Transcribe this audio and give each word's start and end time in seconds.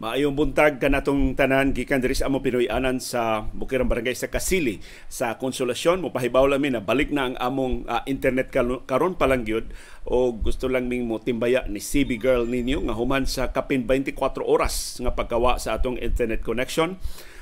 Maayong 0.00 0.32
buntag 0.32 0.80
kanatong 0.80 1.36
tanan 1.36 1.76
gikan 1.76 2.00
diri 2.00 2.16
sa 2.16 2.32
amo 2.32 2.40
Pinoy-anan 2.40 3.04
sa 3.04 3.44
Bukirang 3.52 3.84
Barangay 3.84 4.16
sa 4.16 4.32
Kasili. 4.32 4.80
Sa 5.12 5.36
Konsolasyon 5.36 6.00
mo 6.00 6.08
pahibaw 6.08 6.48
lang 6.48 6.64
mi 6.64 6.72
na 6.72 6.80
balik 6.80 7.12
na 7.12 7.28
ang 7.28 7.36
among 7.36 7.84
uh, 7.84 8.00
internet 8.08 8.48
karon 8.88 9.12
pa 9.20 9.28
lang 9.28 9.44
gyud. 9.44 9.68
O 10.08 10.32
gusto 10.32 10.72
lang 10.72 10.88
ming 10.88 11.04
mo 11.04 11.20
timbaya 11.20 11.68
ni 11.68 11.84
CB 11.84 12.16
girl 12.16 12.48
ninyo 12.48 12.88
nga 12.88 12.96
human 12.96 13.28
sa 13.28 13.52
kapin 13.52 13.84
24 13.84 14.40
oras 14.40 15.04
nga 15.04 15.12
pagkawa 15.12 15.60
sa 15.60 15.76
atong 15.76 16.00
internet 16.00 16.40
connection 16.40 16.96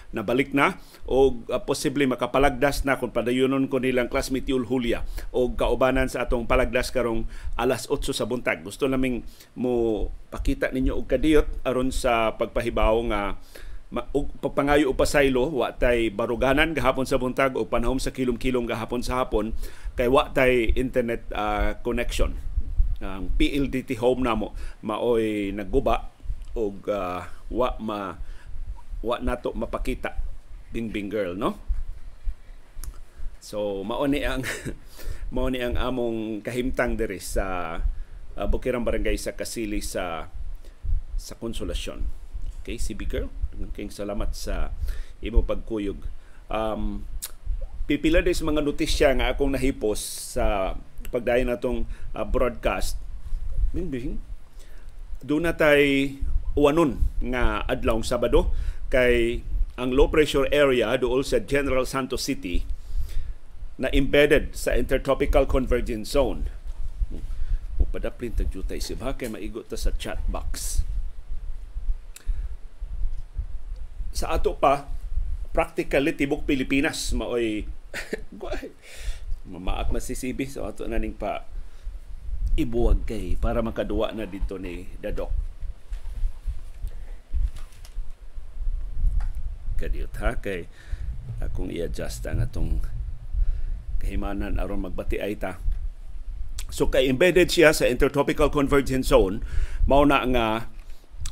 nabalik 0.08 0.56
na 0.56 0.80
o 1.04 1.36
uh, 1.52 1.60
posible 1.68 2.08
makapalagdas 2.08 2.88
na 2.88 2.96
kung 2.96 3.12
padayunon 3.12 3.68
ko 3.68 3.76
nilang 3.76 4.08
classmate 4.08 4.48
Yul 4.48 4.64
Julia 4.64 5.04
o 5.32 5.52
kaubanan 5.52 6.08
sa 6.08 6.24
atong 6.24 6.48
palagdas 6.48 6.88
karong 6.88 7.28
alas 7.60 7.84
8 7.92 8.16
sa 8.16 8.24
buntag. 8.24 8.64
Gusto 8.64 8.88
naming 8.88 9.24
mo 9.52 10.08
pakita 10.32 10.72
ninyo 10.72 10.96
og 10.96 11.08
kadiyot 11.08 11.64
aron 11.64 11.92
sa 11.92 12.32
pagpahibaw 12.40 12.96
nga 13.12 13.36
pagpangayo 14.44 14.92
o 14.92 14.96
pasaylo 14.96 15.48
wa 15.48 15.72
tay 15.72 16.12
baruganan 16.12 16.76
gahapon 16.76 17.08
sa 17.08 17.16
buntag 17.16 17.56
o 17.56 17.64
panahom 17.64 17.96
sa 17.96 18.12
kilom-kilom 18.12 18.68
gahapon 18.68 19.00
sa 19.00 19.24
hapon 19.24 19.56
kay 19.96 20.12
wa 20.12 20.28
tay 20.28 20.76
internet 20.76 21.24
uh, 21.32 21.72
connection 21.80 22.36
ang 23.00 23.32
PLDT 23.40 23.96
home 23.96 24.28
namo 24.28 24.52
maoy 24.84 25.56
nagguba 25.56 26.12
og 26.52 26.84
uh, 26.90 27.24
wa 27.48 27.68
ma 27.80 28.20
wa 29.04 29.16
nato 29.22 29.54
mapakita 29.54 30.18
bingbing 30.74 31.08
girl 31.08 31.38
no? 31.38 31.56
So 33.38 33.86
mao 33.86 34.04
ni 34.10 34.26
ang 34.26 34.42
mao 35.34 35.48
ni 35.48 35.62
ang 35.62 35.78
among 35.78 36.42
kahimtang 36.42 36.98
diri 36.98 37.22
sa 37.22 37.78
uh, 38.34 38.46
Bukirang 38.50 38.82
Barangay 38.82 39.14
sa 39.16 39.38
Kasili 39.38 39.78
sa 39.80 40.26
sa 41.18 41.34
Konsolasyon. 41.38 42.02
Okay 42.62 42.76
si 42.76 42.94
big 42.98 43.10
girl 43.10 43.30
king 43.74 43.90
salamat 43.90 44.34
sa 44.34 44.74
imo 45.22 45.42
pagkuyog. 45.42 45.98
Um 46.50 47.06
pipila 47.88 48.20
sa 48.20 48.44
mga 48.44 48.60
notisya 48.60 49.08
nga 49.16 49.32
akong 49.32 49.56
nahipos 49.56 49.98
sa 50.36 50.76
pagdayon 51.08 51.48
natong 51.48 51.88
uh, 52.12 52.26
broadcast. 52.26 53.00
Bingbing 53.72 54.20
doon 55.24 55.50
na 55.50 55.54
tay 55.54 56.14
uwanon 56.54 56.98
nga 57.18 57.62
adlaw 57.66 57.98
Sabado 58.02 58.50
kay 58.88 59.44
ang 59.78 59.94
low 59.94 60.10
pressure 60.10 60.50
area 60.50 60.90
dool 60.98 61.22
sa 61.22 61.38
General 61.38 61.86
Santos 61.86 62.26
City 62.26 62.66
na 63.78 63.86
embedded 63.94 64.58
sa 64.58 64.74
intertropical 64.74 65.46
convergence 65.46 66.18
zone. 66.18 66.50
Upadaplin 67.78 68.34
tag 68.34 68.50
jutay 68.50 68.82
si 68.82 68.98
kay 68.98 69.30
maigot 69.30 69.70
ta 69.70 69.78
sa 69.78 69.94
chat 69.94 70.18
box. 70.26 70.82
Sa 74.10 74.34
ato 74.34 74.58
pa 74.58 74.90
practically 75.54 76.10
tibok 76.18 76.42
Pilipinas 76.42 77.14
maoy 77.14 77.62
mamaak 79.52 79.94
masisibi 79.94 80.44
sa 80.44 80.66
so 80.66 80.68
ato 80.68 80.82
naning 80.90 81.14
pa 81.14 81.46
ibuwag 82.58 83.06
kay 83.06 83.38
para 83.38 83.62
makaduwa 83.62 84.10
na 84.10 84.26
dito 84.26 84.58
ni 84.58 84.90
Dadok 84.98 85.47
kadiyot 89.78 90.12
ha 90.18 90.42
kay 90.42 90.66
akong 91.38 91.70
i-adjust 91.70 92.26
ang 92.26 92.42
atong 92.42 92.82
kahimanan 94.02 94.58
aron 94.58 94.90
magbati 94.90 95.22
ay 95.22 95.38
ta. 95.38 95.62
So 96.68 96.90
kay 96.90 97.08
embedded 97.08 97.48
siya 97.48 97.72
sa 97.72 97.86
intertropical 97.88 98.50
convergence 98.50 99.14
zone 99.14 99.40
mao 99.88 100.04
na 100.04 100.26
nga 100.26 100.46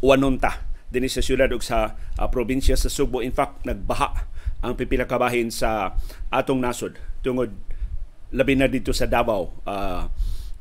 wanonta 0.00 0.64
dinhi 0.88 1.10
sa 1.10 1.20
syudad 1.20 1.50
ug 1.50 1.60
sa 1.60 1.98
uh, 2.16 2.28
probinsya 2.30 2.78
sa 2.78 2.88
Subo 2.88 3.20
in 3.20 3.34
fact 3.34 3.66
nagbaha 3.66 4.30
ang 4.64 4.78
pipila 4.78 5.04
ka 5.04 5.20
bahin 5.20 5.52
sa 5.52 5.98
atong 6.32 6.62
nasod. 6.62 6.96
Tungod 7.20 7.52
labi 8.32 8.54
na 8.56 8.70
dito 8.70 8.94
sa 8.94 9.06
Davao 9.06 9.52
uh, 9.66 10.08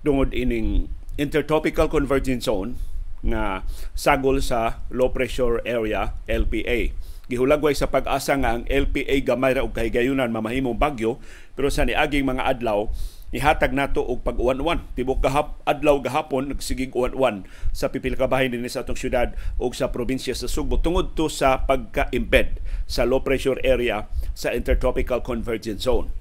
tungod 0.06 0.34
ining 0.36 0.92
intertropical 1.18 1.90
convergence 1.90 2.46
zone 2.46 2.78
nga 3.26 3.66
sagol 3.98 4.38
sa 4.44 4.86
low 4.94 5.09
pressure 5.09 5.64
area 5.66 6.14
LPA 6.30 6.94
gihulagway 7.31 7.74
sa 7.74 7.90
pag-asa 7.90 8.38
nga 8.38 8.58
ang 8.58 8.63
LPA 8.69 9.22
gamay 9.25 9.58
ra 9.58 9.66
og 9.66 9.74
kahigayunan 9.74 10.30
mamahimong 10.30 10.78
bagyo 10.78 11.18
pero 11.58 11.74
sa 11.74 11.88
niaging 11.88 12.28
mga 12.28 12.46
adlaw 12.46 12.90
nihatag 13.36 13.75
nato 13.75 14.00
og 14.00 14.24
pag-uwan-uwan. 14.24 14.88
Tibok 14.96 15.19
gahap 15.19 15.59
adlaw 15.68 16.00
gahapon 16.00 16.56
nagsigig 16.56 16.96
uwan-uwan 16.96 17.44
sa 17.75 17.91
pipil 17.91 18.16
ka 18.16 18.31
bahin 18.31 18.56
dinhi 18.56 18.72
sa 18.72 18.88
atong 18.88 18.96
syudad 18.96 19.35
ug 19.59 19.75
sa 19.75 19.91
probinsya 19.91 20.31
sa 20.31 20.47
Sugbo 20.47 20.80
tungod 20.80 21.19
to 21.19 21.28
sa 21.28 21.68
pagka-embed 21.68 22.64
sa 22.88 23.03
low 23.03 23.19
pressure 23.19 23.59
area 23.68 24.08
sa 24.31 24.56
intertropical 24.56 25.19
convergence 25.19 25.84
zone. 25.84 26.16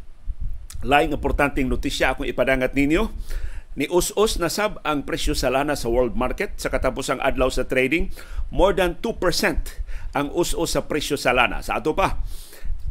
Laing 0.82 1.14
importanteng 1.14 1.70
notisya 1.70 2.19
akong 2.19 2.26
ipadangat 2.26 2.75
ninyo. 2.75 3.14
Ni 3.75 3.91
us-us 3.91 4.38
na 4.38 4.47
sab 4.47 4.78
ang 4.87 5.03
presyo 5.03 5.34
sa 5.34 5.50
lana 5.50 5.75
sa 5.75 5.91
world 5.91 6.14
market. 6.14 6.54
Sa 6.62 6.70
katapusang 6.70 7.19
adlaw 7.19 7.50
sa 7.50 7.66
trading 7.66 8.10
more 8.54 8.70
than 8.70 8.94
2% 9.03 9.84
ang 10.14 10.30
us-us 10.32 10.78
sa 10.78 10.86
presyo 10.86 11.19
sa 11.19 11.34
lana. 11.34 11.60
Sa 11.60 11.82
ato 11.82 11.92
pa, 11.92 12.22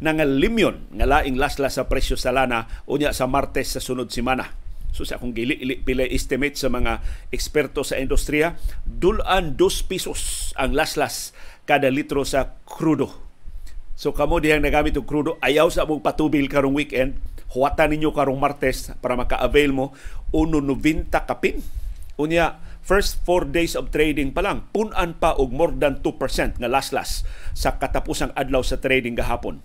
nangalimyon 0.04 1.00
nga 1.00 1.08
laing 1.08 1.40
lasla 1.40 1.72
sa 1.72 1.88
presyo 1.88 2.20
sa 2.20 2.36
lana 2.36 2.68
unya 2.92 3.16
sa 3.16 3.26
Martes 3.26 3.72
sa 3.74 3.80
sunod 3.80 4.12
semana. 4.12 4.52
So 4.94 5.02
sa 5.02 5.18
akong 5.18 5.34
gili 5.34 5.58
pila 5.82 6.06
estimate 6.06 6.54
sa 6.54 6.70
mga 6.70 7.02
eksperto 7.34 7.82
sa 7.82 7.98
industriya, 7.98 8.54
dulan 8.86 9.58
2 9.58 9.90
pesos 9.90 10.54
ang 10.54 10.78
laslas 10.78 11.34
kada 11.66 11.90
litro 11.90 12.22
sa 12.28 12.62
krudo. 12.62 13.10
So 13.98 14.14
kamo 14.14 14.38
diyang 14.38 14.62
nagamit 14.62 14.94
og 15.00 15.10
krudo, 15.10 15.42
ayaw 15.42 15.72
sa 15.74 15.90
mong 15.90 16.06
patubil 16.06 16.46
karong 16.46 16.78
weekend, 16.78 17.18
huwata 17.56 17.90
ninyo 17.90 18.14
karong 18.14 18.38
Martes 18.38 18.94
para 19.02 19.18
maka-avail 19.18 19.74
mo 19.74 19.98
1.90 20.30 21.10
kapin. 21.26 21.62
Unya, 22.14 22.62
first 22.84 23.24
4 23.26 23.50
days 23.50 23.74
of 23.80 23.90
trading 23.90 24.36
pa 24.36 24.44
lang, 24.44 24.68
punan 24.76 25.16
pa 25.16 25.34
og 25.40 25.56
more 25.56 25.72
than 25.74 26.04
2% 26.04 26.60
nga 26.60 26.70
laslas 26.70 27.24
sa 27.56 27.80
katapusang 27.80 28.36
adlaw 28.36 28.62
sa 28.62 28.78
trading 28.78 29.16
gahapon. 29.16 29.64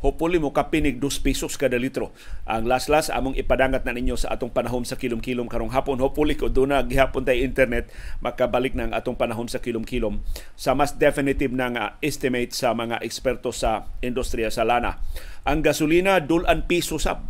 Hopefully 0.00 0.40
mo 0.40 0.50
kapinig 0.50 0.96
2 0.96 1.20
pesos 1.20 1.60
kada 1.60 1.76
litro. 1.76 2.16
Ang 2.48 2.64
laslas 2.64 3.12
among 3.12 3.36
ipadangat 3.36 3.84
na 3.84 3.92
ninyo 3.92 4.16
sa 4.16 4.32
atong 4.32 4.48
panahon 4.48 4.82
sa 4.88 4.96
kilom-kilom 4.96 5.46
karong 5.46 5.70
hapon. 5.76 6.00
Hopefully 6.00 6.40
ko 6.40 6.48
na 6.64 6.80
gihapon 6.80 7.22
tay 7.22 7.44
internet 7.44 7.92
makabalik 8.24 8.72
ang 8.80 8.96
atong 8.96 9.14
panahon 9.14 9.46
sa 9.46 9.60
kilom-kilom 9.60 10.24
sa 10.56 10.72
mas 10.72 10.96
definitive 10.96 11.52
na 11.52 11.68
nga 11.68 11.84
estimate 12.00 12.56
sa 12.56 12.72
mga 12.72 13.04
eksperto 13.04 13.52
sa 13.52 13.92
industriya 14.00 14.48
sa 14.48 14.64
lana. 14.64 15.04
Ang 15.44 15.60
gasolina 15.60 16.16
dulan 16.18 16.64
piso 16.64 16.96
sab 16.96 17.28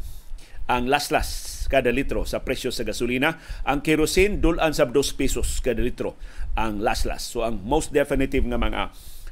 ang 0.70 0.86
laslas 0.86 1.49
kada 1.70 1.94
litro 1.94 2.26
sa 2.26 2.42
presyo 2.42 2.74
sa 2.74 2.82
gasolina. 2.82 3.38
Ang 3.62 3.86
kerosene 3.86 4.42
dulan 4.42 4.74
sa 4.74 4.90
2 4.90 4.92
pesos 5.14 5.62
kada 5.62 5.78
litro 5.78 6.18
ang 6.58 6.82
laslas. 6.82 7.22
So 7.30 7.46
ang 7.46 7.62
most 7.62 7.94
definitive 7.94 8.42
nga 8.50 8.58
mga 8.58 8.90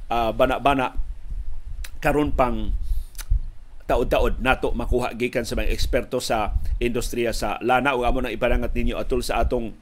uh, 0.09 0.31
bana-bana 0.31 0.95
karon 1.99 2.31
pang 2.31 2.71
taod-taod 3.89 4.45
nato 4.45 4.71
makuha 4.77 5.17
gikan 5.17 5.49
sa 5.49 5.57
mga 5.57 5.73
eksperto 5.73 6.21
sa 6.21 6.55
industriya 6.77 7.33
sa 7.33 7.57
lana 7.65 7.97
o 7.97 8.05
amo 8.05 8.21
nang 8.21 8.31
iparangat 8.31 8.77
ninyo 8.77 9.01
atol 9.01 9.25
sa 9.25 9.41
atong 9.43 9.73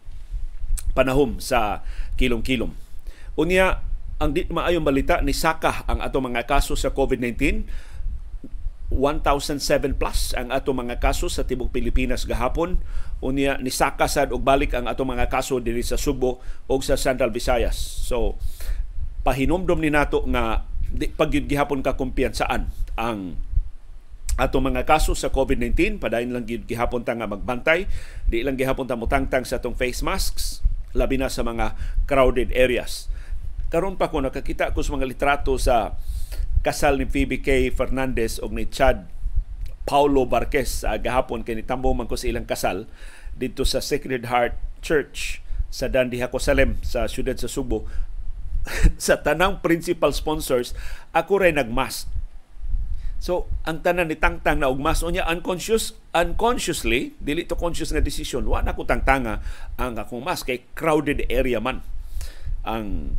panahom 0.95 1.43
sa 1.43 1.85
kilom-kilom. 2.17 2.71
Unya 3.37 3.85
ang 4.17 4.33
di 4.33 4.49
maayong 4.49 4.87
balita 4.87 5.21
ni 5.21 5.37
Saka 5.37 5.85
ang 5.85 6.01
atong 6.01 6.33
mga 6.33 6.49
kaso 6.49 6.73
sa 6.73 6.95
COVID-19 6.95 7.69
1,007 8.91 9.99
plus 9.99 10.31
ang 10.39 10.55
ato 10.55 10.71
mga 10.71 11.03
kaso 11.03 11.27
sa 11.27 11.43
tibok 11.43 11.75
Pilipinas 11.75 12.23
gahapon. 12.23 12.79
Unya 13.19 13.59
ni 13.59 13.73
sakasad 13.73 14.31
og 14.31 14.47
balik 14.47 14.77
ang 14.79 14.87
ato 14.87 15.03
mga 15.03 15.27
kaso 15.27 15.59
diri 15.59 15.83
sa 15.83 15.99
Subo 15.99 16.39
ug 16.71 16.81
sa 16.87 16.95
Central 16.95 17.35
Visayas. 17.35 17.75
So 18.07 18.39
pahinomdom 19.27 19.83
ni 19.83 19.91
nato 19.91 20.23
nga 20.31 20.71
di 20.87 21.11
pagyud 21.11 21.51
gihapon 21.51 21.83
ka 21.83 21.99
kumpiyansaan 21.99 22.71
ang 22.95 23.35
ato 24.39 24.63
mga 24.63 24.87
kaso 24.87 25.19
sa 25.19 25.35
COVID-19 25.35 25.99
padayon 25.99 26.31
lang 26.31 26.47
gyud 26.47 26.69
gihapon 26.71 27.03
ta 27.03 27.19
nga 27.19 27.27
magbantay. 27.27 27.91
Di 28.31 28.47
lang 28.47 28.55
gihapon 28.55 28.87
ta 28.87 28.95
mutangtang 28.95 29.43
sa 29.43 29.59
atong 29.59 29.75
face 29.75 30.07
masks 30.07 30.63
labi 30.95 31.19
na 31.19 31.27
sa 31.27 31.43
mga 31.43 31.75
crowded 32.07 32.55
areas. 32.55 33.11
Karon 33.67 33.99
pa 33.99 34.15
ko 34.15 34.23
nakakita 34.23 34.71
ko 34.71 34.81
sa 34.81 34.95
mga 34.95 35.11
litrato 35.11 35.59
sa 35.59 35.99
kasal 36.67 36.99
ni 36.99 37.07
Phoebe 37.07 37.39
K. 37.39 37.71
Fernandez 37.71 38.43
o 38.43 38.51
ni 38.51 38.67
Chad 38.67 39.07
Paulo 39.87 40.27
Barquez. 40.27 40.83
Uh, 40.83 40.99
gahapon 40.99 41.47
kay 41.47 41.55
nitambo 41.55 41.95
man 41.95 42.11
ko 42.11 42.19
sa 42.19 42.27
ilang 42.27 42.43
kasal 42.43 42.91
dito 43.39 43.63
sa 43.63 43.79
Sacred 43.79 44.27
Heart 44.27 44.83
Church 44.83 45.39
sa 45.71 45.87
Dandi 45.87 46.19
Salem 46.43 46.83
sa 46.83 47.07
siyudad 47.07 47.39
sa 47.39 47.47
Subo. 47.47 47.87
Sa 48.99 49.15
tanang 49.23 49.63
principal 49.63 50.11
sponsors 50.11 50.75
ako 51.15 51.39
ray 51.39 51.55
nagmask 51.55 52.11
So, 53.17 53.49
ang 53.65 53.81
tanan 53.81 54.13
ni 54.13 54.17
tangtang 54.21 54.61
na 54.61 54.69
ugmas 54.69 55.01
unya 55.01 55.25
unconscious 55.25 55.97
unconsciously 56.13 57.17
dili 57.17 57.49
to 57.49 57.57
conscious 57.57 57.89
nga 57.89 58.05
decision 58.05 58.45
wa 58.45 58.61
na 58.61 58.77
ko 58.77 58.85
tangtanga 58.85 59.41
ang 59.81 59.97
akong 59.97 60.21
mask 60.21 60.53
kay 60.53 60.69
crowded 60.77 61.25
area 61.33 61.57
man 61.57 61.81
ang 62.61 63.17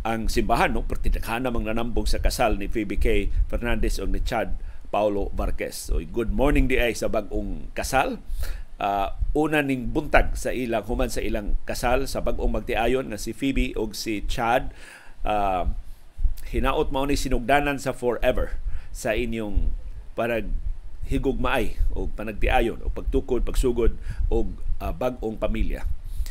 ang 0.00 0.32
simbahan 0.32 0.72
no 0.72 0.88
pertidakhan 0.88 1.44
namang 1.44 1.68
nanambong 1.68 2.08
sa 2.08 2.24
kasal 2.24 2.56
ni 2.56 2.72
Phoebe 2.72 2.96
K. 2.96 3.28
Fernandez 3.52 4.00
o 4.00 4.08
ni 4.08 4.24
Chad 4.24 4.56
Paulo 4.88 5.28
Marquez. 5.36 5.92
So, 5.92 6.00
good 6.00 6.32
morning 6.32 6.66
di 6.66 6.80
ay 6.80 6.96
sa 6.96 7.12
bagong 7.12 7.68
kasal. 7.76 8.18
Uh, 8.80 9.12
una 9.36 9.60
ning 9.60 9.92
buntag 9.92 10.32
sa 10.40 10.56
ilang 10.56 10.88
human 10.88 11.12
sa 11.12 11.20
ilang 11.20 11.60
kasal 11.68 12.08
sa 12.08 12.24
bagong 12.24 12.48
magtiayon 12.48 13.12
nga 13.12 13.20
si 13.20 13.36
Phoebe 13.36 13.76
o 13.76 13.92
si 13.92 14.24
Chad 14.24 14.72
uh, 15.28 15.68
hinaot 16.48 16.88
mao 16.88 17.04
ni 17.04 17.14
sinugdanan 17.14 17.76
sa 17.76 17.92
forever 17.92 18.56
sa 18.90 19.12
inyong 19.12 19.68
parag 20.16 20.48
higugmaay 21.12 21.76
o 21.92 22.08
panagtiayon 22.08 22.80
o 22.80 22.88
pagtukod, 22.88 23.44
pagsugod 23.44 24.00
o 24.32 24.48
uh, 24.80 24.92
bagong 24.96 25.36
pamilya. 25.36 25.84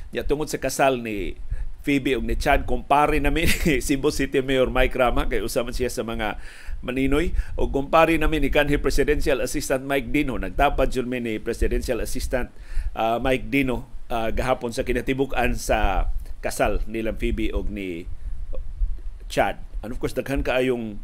Ya 0.09 0.25
tungod 0.25 0.49
sa 0.49 0.57
kasal 0.57 1.05
ni 1.05 1.37
Phoebe 1.79 2.19
og 2.19 2.27
ni 2.27 2.35
Chad 2.35 2.67
kumpare 2.67 3.23
namin 3.23 3.47
Cebu 3.85 4.11
City 4.11 4.43
Mayor 4.43 4.67
Mike 4.67 4.95
Rama 4.99 5.31
kay 5.31 5.39
usaman 5.39 5.71
siya 5.71 5.87
sa 5.87 6.03
mga 6.03 6.35
maninoy. 6.83 7.31
O 7.55 7.71
kumpare 7.71 8.19
namin 8.19 8.43
ni 8.43 8.51
kanhi 8.51 8.75
Presidential 8.75 9.39
Assistant 9.39 9.87
Mike 9.87 10.11
Dino 10.11 10.35
nagtapad 10.35 10.91
jud 10.91 11.07
ni 11.07 11.39
Presidential 11.39 12.03
Assistant 12.03 12.51
uh, 12.99 13.17
Mike 13.23 13.47
Dino 13.47 13.87
uh, 14.11 14.29
gahapon 14.35 14.75
sa 14.75 14.83
kinatibuk-an 14.83 15.55
sa 15.55 16.11
kasal 16.43 16.83
nilang 16.87 17.15
Phoebe 17.15 17.51
og 17.55 17.71
ni 17.71 18.03
Chad. 19.31 19.63
And 19.79 19.95
of 19.95 20.03
course 20.03 20.15
daghan 20.15 20.43
kaayong 20.43 20.99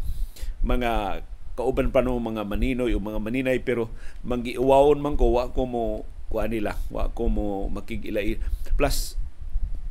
mga 0.65 1.23
kauban 1.55 1.95
pa 1.95 2.03
no 2.03 2.19
mga 2.19 2.43
maninoy 2.43 2.91
o 2.91 2.99
mga 2.99 3.23
maninay 3.23 3.63
pero 3.63 3.87
mangiuwawon 4.27 4.99
man 4.99 5.15
ko 5.15 5.39
wa 5.39 5.55
ko 5.55 5.63
mo 5.63 6.03
kuha 6.27 6.51
nila 6.51 6.75
wa 6.91 7.07
ko 7.15 7.31
mo 7.31 7.71
makigilay. 7.71 8.35
Plus 8.75 9.15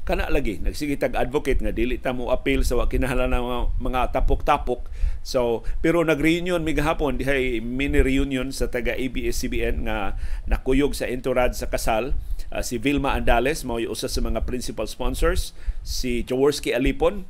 kana 0.04 0.28
lagi 0.28 0.60
nagsige 0.60 1.00
tag 1.00 1.16
advocate 1.16 1.64
nga 1.64 1.72
dili 1.72 1.96
ta 1.96 2.12
mo 2.12 2.28
appeal 2.28 2.60
sa 2.60 2.76
wa 2.76 2.84
kinahanglan 2.84 3.32
mga, 3.32 3.60
mga 3.80 4.00
tapok-tapok. 4.12 4.92
So 5.24 5.64
pero 5.80 6.04
nag-reunion 6.04 6.60
mi 6.60 6.76
gahapon 6.76 7.16
dihay 7.16 7.64
mini 7.64 8.04
reunion 8.04 8.52
sa 8.52 8.68
taga 8.68 8.92
ABS-CBN 8.92 9.88
nga 9.88 10.20
nakuyog 10.44 10.92
sa 10.92 11.08
entourage 11.08 11.56
sa 11.56 11.72
kasal. 11.72 12.12
Uh, 12.52 12.60
si 12.60 12.76
Vilma 12.76 13.16
Andales 13.16 13.64
mao 13.64 13.80
usa 13.80 14.06
sa 14.06 14.20
mga 14.20 14.44
principal 14.44 14.84
sponsors. 14.84 15.56
Si 15.80 16.20
Jaworski 16.28 16.76
Alipon 16.76 17.24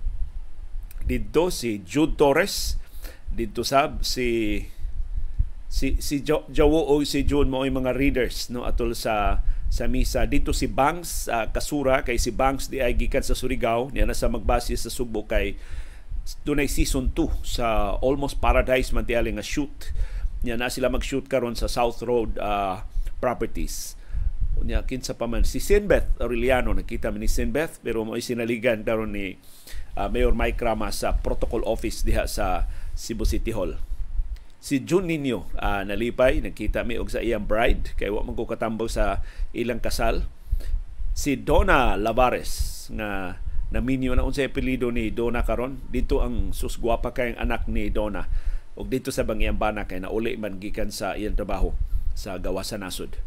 dito 1.06 1.54
si 1.54 1.78
Jude 1.86 2.18
Torres 2.18 2.80
dito 3.30 3.62
sab 3.62 4.02
si 4.02 4.58
si 5.70 5.98
si 5.98 6.22
jo, 6.22 6.46
Jawo 6.50 6.90
o 6.90 7.02
si 7.06 7.22
June 7.22 7.50
mo 7.50 7.62
mga 7.62 7.94
readers 7.94 8.50
no 8.50 8.66
atol 8.66 8.94
sa 8.98 9.42
sa 9.74 9.90
misa. 9.90 10.22
Dito 10.30 10.54
si 10.54 10.70
Banks 10.70 11.26
uh, 11.26 11.50
Kasura 11.50 12.06
kay 12.06 12.14
si 12.14 12.30
Banks 12.30 12.70
di 12.70 12.78
ay 12.78 12.94
gikan 12.94 13.26
sa 13.26 13.34
Surigao 13.34 13.90
niya 13.90 14.06
na 14.06 14.14
sa 14.14 14.30
magbase 14.30 14.78
sa 14.78 14.86
Sugbo 14.86 15.26
kay 15.26 15.58
dunay 16.46 16.70
season 16.70 17.10
2 17.10 17.42
sa 17.42 17.98
Almost 17.98 18.38
Paradise 18.38 18.94
man 18.94 19.02
nga 19.10 19.42
shoot. 19.42 19.90
Niya 20.46 20.54
na 20.54 20.70
sila 20.70 20.94
mag-shoot 20.94 21.26
karon 21.26 21.58
sa 21.58 21.66
South 21.66 21.98
Road 22.06 22.38
uh, 22.38 22.86
properties. 23.18 23.98
Unya 24.62 24.86
kinsa 24.86 25.18
pa 25.18 25.26
man 25.26 25.42
si 25.42 25.58
Sinbeth 25.58 26.06
Aureliano 26.22 26.70
nakita 26.70 27.10
man 27.10 27.26
ni 27.26 27.26
Sinbeth 27.26 27.82
pero 27.82 28.06
mo 28.06 28.14
sinaligan 28.22 28.86
karon 28.86 29.10
ni 29.10 29.42
uh, 29.98 30.06
Mayor 30.06 30.38
Mike 30.38 30.62
Rama 30.62 30.94
sa 30.94 31.18
protocol 31.18 31.66
office 31.66 32.06
diha 32.06 32.30
sa 32.30 32.70
Cebu 32.94 33.26
City 33.26 33.50
Hall 33.50 33.74
si 34.64 34.80
Jun 34.80 35.04
Nino 35.04 35.44
uh, 35.60 35.84
nalipay 35.84 36.40
nagkita 36.40 36.88
mi 36.88 36.96
og 36.96 37.12
sa 37.12 37.20
iyang 37.20 37.44
bride 37.44 37.92
kay 38.00 38.08
wa 38.08 38.24
man 38.24 38.32
ko 38.32 38.48
katambaw 38.48 38.88
sa 38.88 39.20
ilang 39.52 39.84
kasal. 39.84 40.24
Si 41.12 41.36
Donna 41.36 42.00
Lavares 42.00 42.88
nga 42.88 43.36
naminyo 43.68 44.16
na 44.16 44.24
unsay 44.24 44.48
apelyido 44.48 44.88
ni 44.88 45.12
Donna 45.12 45.44
karon. 45.44 45.84
Dito 45.92 46.24
ang 46.24 46.56
susgwapa 46.56 47.12
kay 47.12 47.36
ang 47.36 47.44
anak 47.44 47.68
ni 47.68 47.92
Donna. 47.92 48.24
Og 48.80 48.88
dito 48.88 49.12
sa 49.12 49.28
Bangiang 49.28 49.60
Bana 49.60 49.84
kay 49.84 50.00
nauli 50.00 50.40
man 50.40 50.56
gikan 50.56 50.88
sa 50.88 51.12
iyang 51.12 51.36
trabaho 51.36 51.76
sa 52.16 52.40
gawa 52.40 52.64
sa 52.64 52.80
nasod. 52.80 53.20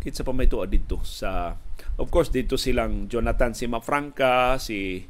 Kitsa 0.00 0.24
pa 0.24 0.32
may 0.32 0.48
tuwa 0.48 0.64
dito 0.64 1.04
sa 1.04 1.60
of 2.00 2.08
course 2.08 2.32
dito 2.32 2.56
silang 2.56 3.12
Jonathan 3.12 3.52
si 3.52 3.68
Mafranca 3.68 4.56
si 4.56 5.04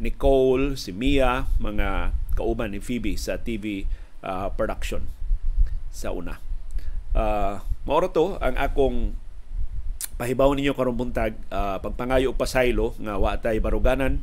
Nicole 0.00 0.80
si 0.80 0.96
Mia 0.96 1.44
mga 1.60 2.16
kauban 2.40 2.72
ni 2.72 2.80
Phoebe 2.80 3.20
sa 3.20 3.36
TV 3.36 3.84
uh, 4.22 4.48
production 4.54 5.06
sa 5.92 6.14
una. 6.14 6.38
Uh, 7.16 7.58
maoro 7.88 8.12
to 8.12 8.36
ang 8.38 8.54
akong 8.60 9.16
pahibaw 10.20 10.52
ninyo 10.52 10.74
karong 10.74 10.98
buntag 10.98 11.34
uh, 11.48 11.78
pagpangayo 11.80 12.34
og 12.34 12.38
pasaylo 12.38 12.94
nga 13.00 13.16
wa 13.16 13.38
tay 13.38 13.62
baruganan 13.62 14.22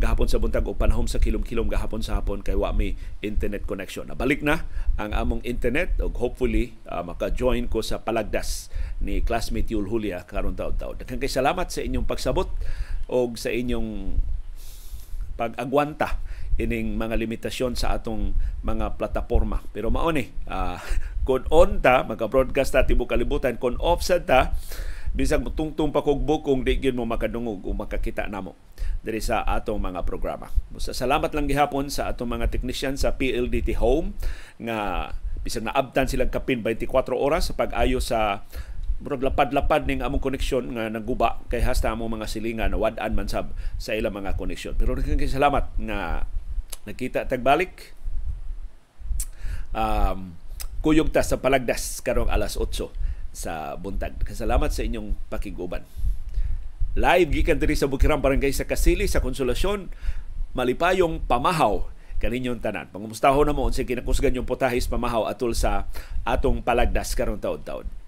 gahapon 0.00 0.28
sa 0.30 0.40
buntag 0.40 0.64
o 0.64 0.72
panahom 0.72 1.04
sa 1.04 1.20
kilom-kilom 1.20 1.68
gahapon 1.68 2.00
sa 2.00 2.16
hapon 2.16 2.40
kay 2.40 2.56
wa 2.56 2.72
may 2.72 2.96
internet 3.20 3.68
connection. 3.68 4.08
Nabalik 4.08 4.40
na 4.40 4.64
ang 4.96 5.12
among 5.12 5.44
internet 5.44 5.92
ug 6.00 6.16
hopefully 6.16 6.72
uh, 6.88 7.04
maka-join 7.04 7.68
ko 7.68 7.84
sa 7.84 8.00
palagdas 8.00 8.72
ni 9.04 9.20
classmate 9.20 9.68
Yul 9.68 9.84
Julia 9.84 10.24
karon 10.24 10.56
taud-taud. 10.56 11.04
Daghang 11.04 11.20
kay 11.20 11.28
salamat 11.28 11.68
sa 11.68 11.84
inyong 11.84 12.08
pagsabot 12.08 12.48
og 13.12 13.36
sa 13.36 13.52
inyong 13.52 14.16
pag-agwanta 15.36 16.20
ining 16.66 16.96
mga 16.96 17.16
limitasyon 17.16 17.74
sa 17.74 17.96
atong 17.96 18.36
mga 18.60 19.00
plataporma. 19.00 19.64
Pero 19.72 19.88
mao 19.88 20.12
ni, 20.12 20.28
uh, 20.48 20.76
kung 21.26 21.44
on 21.48 21.80
ta, 21.80 22.04
magka-broadcast 22.04 22.76
ta 22.76 22.84
tibok 22.84 23.12
kalibutan, 23.12 23.56
kung 23.56 23.80
off 23.80 24.04
sa 24.04 24.20
ta, 24.20 24.54
bisag 25.10 25.42
tungtung 25.58 25.90
pa 25.90 26.06
kog 26.06 26.22
bukong 26.22 26.62
di 26.62 26.78
gyud 26.78 26.94
mo 26.94 27.02
makadungog 27.02 27.66
o 27.66 27.74
makakita 27.74 28.30
namo 28.30 28.54
diri 29.02 29.18
sa 29.18 29.42
atong 29.42 29.82
mga 29.82 30.06
programa. 30.06 30.46
Sa 30.78 30.94
salamat 30.94 31.34
lang 31.34 31.50
gihapon 31.50 31.90
sa 31.90 32.12
atong 32.12 32.30
mga 32.38 32.46
technician 32.52 32.94
sa 32.94 33.18
PLDT 33.18 33.74
Home 33.82 34.14
nga 34.62 35.10
bisag 35.42 35.64
naabtan 35.64 36.06
silang 36.06 36.30
kapin 36.30 36.60
24 36.62 37.16
oras 37.16 37.50
sa 37.50 37.56
pag-ayo 37.56 37.98
sa 37.98 38.44
murag 39.00 39.24
lapad-lapad 39.24 39.88
ning 39.88 40.04
among 40.04 40.20
koneksyon 40.20 40.76
nga 40.76 40.92
naguba 40.92 41.40
kay 41.48 41.64
hasta 41.64 41.88
among 41.88 42.20
mga 42.20 42.28
silingan 42.28 42.76
wad-an 42.76 43.16
man 43.16 43.26
sab 43.26 43.56
sa 43.80 43.96
ilang 43.96 44.12
mga 44.12 44.36
koneksyon. 44.36 44.76
Pero 44.76 44.92
nagkang 44.92 45.24
salamat 45.24 45.72
nga 45.80 46.28
Nakita 46.88 47.28
tagbalik. 47.28 47.92
Um, 49.70 50.34
kuyog 50.80 51.12
ta 51.12 51.20
sa 51.20 51.38
palagdas 51.38 52.00
karong 52.00 52.32
alas 52.32 52.56
8 52.56 52.88
sa 53.30 53.76
buntag. 53.76 54.16
Kasalamat 54.22 54.72
sa 54.72 54.82
inyong 54.82 55.14
pakiguban. 55.28 55.84
Live 56.98 57.30
gikan 57.30 57.60
diri 57.62 57.78
sa 57.78 57.86
Bukirang 57.86 58.18
Barangay 58.18 58.50
sa 58.50 58.66
Kasili 58.66 59.06
sa 59.06 59.22
Konsolasyon, 59.22 59.94
malipayong 60.58 61.22
pamahaw 61.22 61.86
kaninyong 62.18 62.58
tanan. 62.58 62.90
Pangumustahon 62.90 63.46
na 63.46 63.54
mo 63.54 63.64
unsay 63.70 63.86
kinakusgan 63.86 64.34
yung 64.34 64.44
potahis 64.44 64.90
pamahaw 64.90 65.30
atol 65.30 65.54
sa 65.54 65.86
atong 66.26 66.60
palagdas 66.60 67.14
karong 67.14 67.38
taon-taon. 67.38 67.99